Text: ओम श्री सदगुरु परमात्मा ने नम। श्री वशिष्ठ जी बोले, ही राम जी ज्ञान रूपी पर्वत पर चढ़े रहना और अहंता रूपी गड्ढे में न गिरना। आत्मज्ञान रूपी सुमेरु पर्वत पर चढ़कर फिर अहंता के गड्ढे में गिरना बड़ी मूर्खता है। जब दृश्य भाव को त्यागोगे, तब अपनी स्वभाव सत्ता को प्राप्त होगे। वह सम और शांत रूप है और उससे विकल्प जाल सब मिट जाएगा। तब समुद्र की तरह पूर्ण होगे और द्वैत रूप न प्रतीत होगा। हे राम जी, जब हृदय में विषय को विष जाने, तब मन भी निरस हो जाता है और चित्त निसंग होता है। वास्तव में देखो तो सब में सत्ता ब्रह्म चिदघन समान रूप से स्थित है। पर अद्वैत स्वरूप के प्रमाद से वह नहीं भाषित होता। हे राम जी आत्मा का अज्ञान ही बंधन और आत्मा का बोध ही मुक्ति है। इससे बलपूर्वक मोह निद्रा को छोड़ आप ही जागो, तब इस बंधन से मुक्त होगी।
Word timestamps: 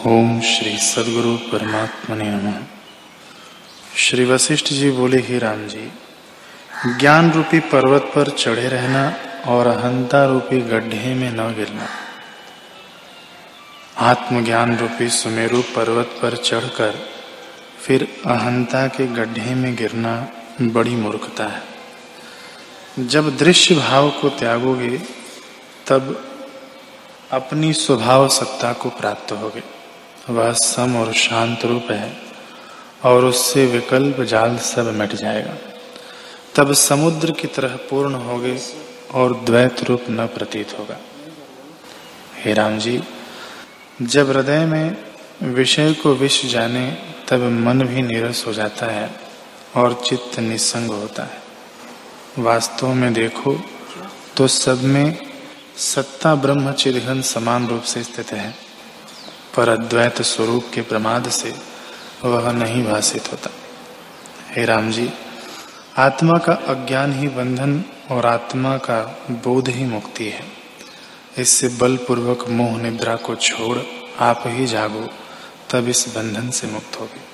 ओम 0.00 0.40
श्री 0.40 0.78
सदगुरु 0.78 1.36
परमात्मा 1.36 2.16
ने 2.16 2.24
नम। 2.24 2.54
श्री 3.96 4.24
वशिष्ठ 4.24 4.66
जी 4.66 4.90
बोले, 4.90 5.18
ही 5.18 5.38
राम 5.38 5.66
जी 5.66 5.92
ज्ञान 6.86 7.32
रूपी 7.32 7.60
पर्वत 7.60 8.02
पर 8.14 8.28
चढ़े 8.28 8.68
रहना 8.68 9.14
और 9.46 9.66
अहंता 9.66 10.24
रूपी 10.24 10.60
गड्ढे 10.60 11.14
में 11.14 11.30
न 11.30 11.54
गिरना। 11.54 11.86
आत्मज्ञान 13.98 14.76
रूपी 14.78 15.08
सुमेरु 15.08 15.62
पर्वत 15.62 16.06
पर 16.22 16.36
चढ़कर 16.36 17.08
फिर 17.82 18.22
अहंता 18.26 18.86
के 18.86 19.06
गड्ढे 19.06 19.54
में 19.54 19.76
गिरना 19.76 20.28
बड़ी 20.62 20.96
मूर्खता 20.96 21.44
है। 21.44 21.62
जब 23.06 23.36
दृश्य 23.36 23.74
भाव 23.74 24.10
को 24.10 24.28
त्यागोगे, 24.28 24.98
तब 25.86 26.28
अपनी 27.30 27.72
स्वभाव 27.72 28.28
सत्ता 28.28 28.72
को 28.72 28.90
प्राप्त 28.90 29.32
होगे। 29.32 29.83
वह 30.30 30.52
सम 30.52 30.96
और 30.96 31.12
शांत 31.12 31.64
रूप 31.64 31.90
है 31.90 32.12
और 33.04 33.24
उससे 33.24 33.66
विकल्प 33.66 34.20
जाल 34.22 34.56
सब 34.58 34.92
मिट 34.94 35.14
जाएगा। 35.14 35.54
तब 36.54 36.72
समुद्र 36.72 37.30
की 37.30 37.46
तरह 37.46 37.76
पूर्ण 37.90 38.14
होगे 38.14 38.58
और 39.14 39.34
द्वैत 39.36 39.82
रूप 39.84 40.04
न 40.10 40.26
प्रतीत 40.26 40.78
होगा। 40.78 40.96
हे 42.36 42.54
राम 42.54 42.78
जी, 42.78 43.02
जब 44.02 44.30
हृदय 44.30 44.64
में 44.66 44.96
विषय 45.42 45.92
को 45.92 46.14
विष 46.14 46.44
जाने, 46.46 46.90
तब 47.28 47.42
मन 47.66 47.82
भी 47.82 48.02
निरस 48.02 48.44
हो 48.46 48.52
जाता 48.52 48.86
है 48.86 49.10
और 49.76 50.02
चित्त 50.06 50.38
निसंग 50.40 50.90
होता 50.90 51.22
है। 51.22 51.42
वास्तव 52.38 52.92
में 52.92 53.12
देखो 53.12 53.60
तो 54.36 54.46
सब 54.48 54.82
में 54.84 55.16
सत्ता 55.76 56.34
ब्रह्म 56.34 56.72
चिदघन 56.72 57.20
समान 57.22 57.68
रूप 57.68 57.82
से 57.82 58.02
स्थित 58.02 58.32
है। 58.32 58.54
पर 59.56 59.68
अद्वैत 59.68 60.22
स्वरूप 60.22 60.70
के 60.74 60.82
प्रमाद 60.82 61.28
से 61.28 61.54
वह 62.24 62.52
नहीं 62.52 62.84
भाषित 62.84 63.32
होता। 63.32 63.50
हे 64.50 64.64
राम 64.64 64.90
जी 64.90 65.10
आत्मा 65.98 66.38
का 66.38 66.52
अज्ञान 66.52 67.12
ही 67.12 67.28
बंधन 67.28 67.82
और 68.10 68.26
आत्मा 68.26 68.76
का 68.76 69.00
बोध 69.30 69.68
ही 69.68 69.84
मुक्ति 69.84 70.24
है। 70.24 70.44
इससे 71.38 71.68
बलपूर्वक 71.68 72.48
मोह 72.48 72.76
निद्रा 72.82 73.16
को 73.16 73.34
छोड़ 73.34 73.78
आप 74.20 74.42
ही 74.46 74.66
जागो, 74.66 75.08
तब 75.70 75.88
इस 75.88 76.06
बंधन 76.16 76.50
से 76.50 76.66
मुक्त 76.66 77.00
होगी। 77.00 77.33